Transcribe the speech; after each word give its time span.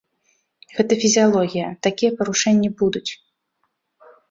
Гэта 0.77 0.97
фізіялогія, 1.03 1.67
такія 1.89 2.11
парушэнні 2.23 2.69
будуць. 2.83 3.07